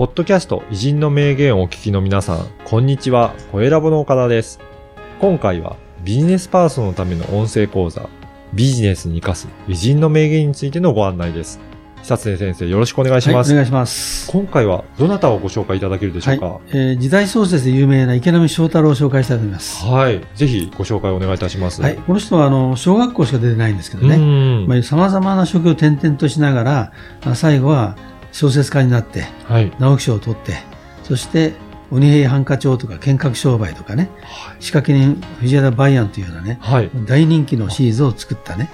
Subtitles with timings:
[0.00, 4.58] ポッドキャスト偉人の名言をお聞きの皆さん、こんにちは、声ラボの岡田です。
[5.20, 8.08] 今回はビジネスパーソンのための音声講座、
[8.54, 11.60] ビジネスに活かす偉人の名言についてのご案内です。
[12.02, 13.48] 久常先生、よろしくお願いします。
[13.48, 14.32] はい、お願いします。
[14.32, 19.84] 今回はどなたをご紹介いただけるでしょうか、はい、えー時代創設で有名な池波正太郎を紹介したいと思います。
[19.84, 20.22] はい。
[20.34, 21.82] ぜひご紹介お願いいたします。
[21.82, 26.92] はい、この人はあの小学校しか出てないんですけどね、ねまあ、様々な職業を転々としながら、
[27.22, 27.98] あ最後は
[28.32, 29.72] 小説家になって、はい。
[29.78, 30.58] 直木賞を取って、
[31.02, 31.54] そして
[31.90, 34.10] 鬼平犯科帳とか剣客商売とかね、
[34.60, 36.90] 仕掛け人藤枝バイアンというようなね、はい。
[37.06, 38.70] 大人気のシリーズを作ったね、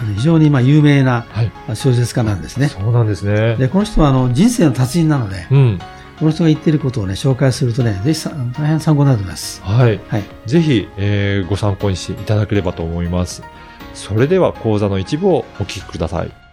[0.00, 1.52] あの非常にまあ有名なはい。
[1.74, 2.68] 小説家なんですね。
[2.68, 3.56] そうなんですね。
[3.56, 5.78] で、この人はあの人生の達人なので、うん。
[6.18, 9.62] この人が言っていることをね、紹介するとね、ぜひさ大変参考になると思います。
[9.62, 10.00] はい。
[10.08, 10.24] はい。
[10.46, 13.42] ぜひ、えーご参考にしていただければと思います。
[13.94, 16.47] それでは講座の一部をお聞きください。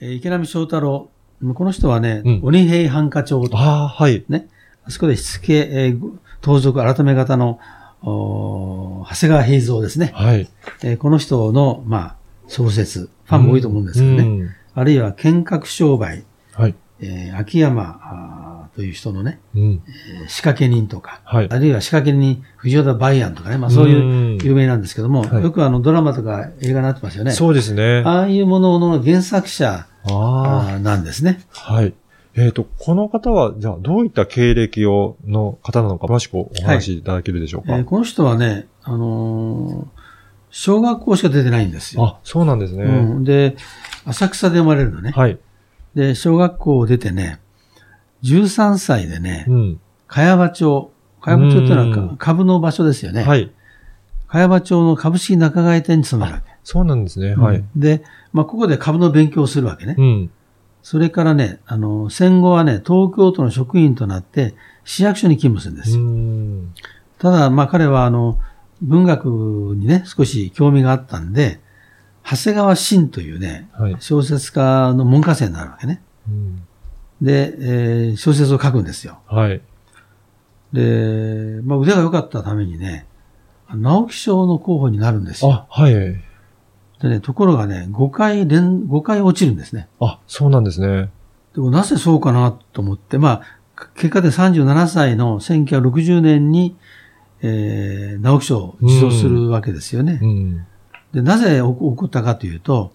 [0.00, 1.10] えー池波正太郎。
[1.54, 4.24] この人はね、うん鬼平犯科帳とか、ああ、はい。
[4.28, 4.48] ね、
[4.84, 7.58] あそこでしつけ、えー盗賊改め方の、
[8.02, 10.12] おー長谷川平蔵ですね。
[10.14, 10.48] はい。
[10.82, 12.16] えーこの人の、まあ、
[12.48, 14.22] 小説、ファンも多いと思うんですけどね。
[14.22, 16.74] うんあるいは、剣客商売、はい。
[17.00, 18.45] えー秋山
[18.76, 19.82] という人のね、うん。
[20.20, 21.48] えー仕掛け人とか、はい。
[21.50, 27.32] あるいは仕掛け人藤田バイアンとかね、まあそういう有名なんですけども、はいよくあのドラマとか映画になってますよね。
[27.32, 28.02] そうですね。
[28.04, 31.40] あああいうものの原作者なんですね。
[31.54, 31.74] ー。
[31.74, 31.94] はい。
[32.38, 37.78] えっ、と、この方は、じゃあ、どういった経歴を、の方なのか、詳しくお話しいただけるでしょうか？
[37.78, 40.00] えーこの人はね、あのー
[40.50, 42.04] 小学校しか出てないんですよ。
[42.04, 42.84] あ、そうなんですね。
[42.84, 42.88] う
[43.20, 43.56] ん、で、
[44.06, 45.10] 浅草で生まれるのね。
[45.10, 45.38] はい。
[45.94, 47.40] で、小学校を出てね、
[48.22, 49.80] 13歳でねう、ん。
[50.08, 53.22] 茅場町、茅場町っていうのは株の場所ですよね。
[53.22, 53.52] はい。
[54.28, 56.56] 茅場町の株式仲買店に勤めるわけ。
[56.64, 57.34] そうなんですね。
[57.36, 57.56] はい。
[57.58, 59.94] うんで、まあ、ここで株の勉強をするわけね。
[59.96, 60.30] うん。
[60.82, 66.02] それからね、あの、戦後はね、東京都の職員となって、市役所に勤務するんですよ。
[66.04, 66.74] うん。
[67.18, 68.38] ただ、まあ彼はあの、
[68.82, 69.26] 文学
[69.76, 71.60] にね、少し興味があったんで、
[72.24, 73.96] 長谷川慎というね、はい。
[74.00, 76.02] 小説家の門下生になるわけね。
[76.28, 76.66] うん
[77.22, 79.18] で、えー小説を書くんですよ。
[79.26, 79.60] はい。
[80.72, 83.06] で、まあ腕が良かったためにね、
[83.74, 85.52] 直木賞の候補になるんですよ。
[85.52, 85.94] あ、はい。
[85.94, 86.22] で
[87.02, 89.88] ね、ところがね、5回連、5回落ちるんですね。
[90.00, 91.10] あ、そうなんですね。
[91.54, 93.42] でもなぜそうかなと思って、まあ、
[93.94, 96.76] 結果で37歳の1960年に、
[97.42, 100.20] えー、直木賞を受賞するわけですよね。
[100.22, 100.66] うん。
[101.12, 102.92] で、なぜ起こ起こったかというと、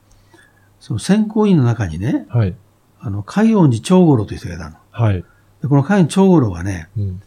[0.80, 2.56] その選考委員の中にね、はい。
[3.02, 4.76] あの、海音寺長五郎という人がいたの。
[4.92, 5.24] はい。
[5.62, 7.22] で、この海音長五郎はね、うん。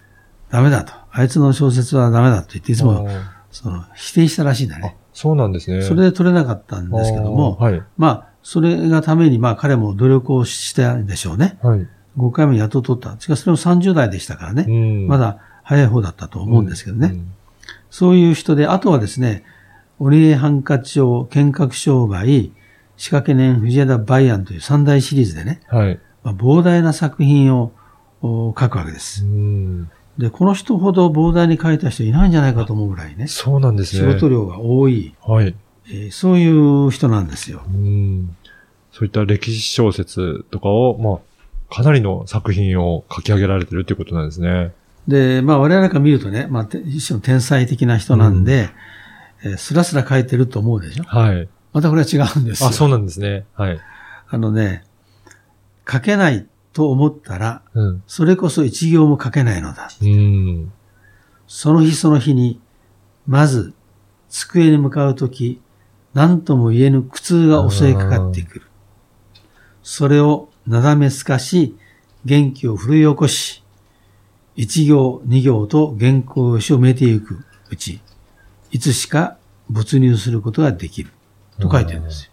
[0.50, 0.92] ダメだと。
[1.10, 3.08] あいつの小説はダメだと言って、いつも、
[3.50, 5.82] その、否定したらしいんだあね。、そうなんですね。
[5.82, 7.82] それで取れなかったんですけども、はい。
[7.96, 11.58] まあ、それがために、まあ、彼も努力をしたんでしょうね。
[11.62, 11.86] はい。
[12.18, 13.16] 5回目やっと取った。
[13.18, 14.64] しかし、それも30代でしたからね。
[14.68, 17.08] うんまだ早い方だったと思うんですけどね。
[17.12, 17.32] うん
[17.94, 19.44] そういう人で、あとはですね、
[20.00, 22.50] 鬼平犯科帳、剣客商売、
[22.96, 25.98] 仕掛け人藤枝バイアンという三大シリーズでね、はい。
[26.22, 27.72] まあ、膨大な作品を
[28.22, 29.24] お書くわけでうす。
[29.24, 29.90] ん。
[30.18, 34.14] で、この人ほど膨大に書いた人いないんじゃないかと思うぐらいね、そうなんです仕ね。
[34.14, 35.54] 事量が多い、はい。
[35.88, 37.62] えーそういう人なんですよ。
[37.66, 38.36] うん。
[38.92, 41.20] そういった歴史小説とかを、ま
[41.70, 44.72] あ、かなりの作品を書き上げられてるっていうことなんですね。
[45.08, 48.70] で、まあ我々から見るとね、まあて一種の天才的な人なんで、
[49.44, 51.48] えースラスラ書いてると思うでしょはい。
[51.74, 52.68] またこれは違うんですよ。
[52.68, 53.44] あ、そうなんですね。
[53.54, 53.80] はい。
[54.28, 54.84] あのね、
[55.90, 58.02] 書けないと思ったら、うん。
[58.06, 59.90] それこそ一行も書けないのだ。
[60.00, 60.72] うん。
[61.48, 62.60] その日その日に、
[63.26, 63.74] まず、
[64.28, 65.60] 机に向かうとき、
[66.14, 68.66] 何とも言えぬ苦痛が襲いかかってくる。
[69.82, 71.76] それをなだめすかし、
[72.24, 73.64] 元気を奮い起こし、
[74.54, 78.00] 一行二行と原稿用紙を埋めていくうち、
[78.70, 79.38] いつしか
[79.68, 81.10] 没入することができる。
[81.60, 82.30] と書いてるんですよ。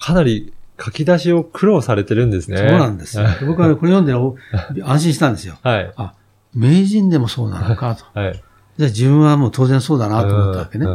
[0.00, 2.58] かなり書き出しを苦労されてるんですね。
[2.58, 3.26] そうなんですよ。
[3.46, 4.36] 僕はこれ読んでお
[4.84, 5.56] 安心したんですよ。
[5.62, 5.92] はい。
[5.96, 6.14] あ、
[6.54, 8.04] 名人でもそうなのかと。
[8.18, 8.42] はい。
[8.78, 10.86] じゃあ自分はもう当然そうだなと思ったわけね。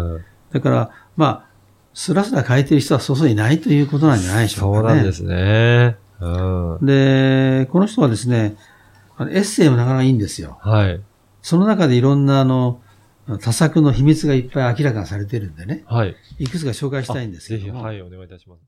[0.52, 1.46] だから、まあ、
[1.94, 4.78] スラスラ書いてる人はそうそういないということなんじゃないでしょかね。
[4.78, 5.98] そううなんですね。
[6.22, 6.86] うん。
[6.86, 8.56] で、この人はですね、
[9.20, 10.58] エッセイもなかなかいいんですよ。
[10.62, 11.02] はい。
[11.42, 12.80] その中でいろんなあの、
[13.26, 16.16] 多作の秘密がいっぱい明らかにされてるんでね、はい。
[16.40, 17.70] いくつか紹介したいんですけぜひ。
[17.70, 18.62] はい、お願いいたします。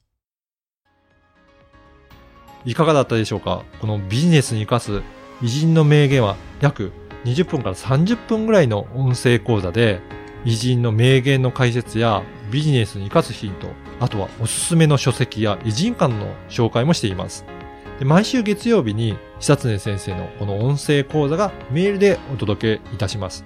[2.63, 3.63] いかがだったでしょうか？
[3.81, 5.01] このビジネスに生かす
[5.41, 6.91] 偉人の名言は約
[7.25, 9.99] 20分から30分ぐらいの音声講座で
[10.45, 13.67] 偉人の名言の解説やビジネスに生かすヒント、
[13.99, 17.45] あとはおすすめの書籍や偉人館の紹介もしています。
[17.99, 23.45] で毎週月曜日に久常先生のこの音声講座がメールでお届けいたします。